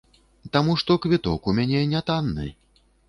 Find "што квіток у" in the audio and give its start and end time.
0.81-1.55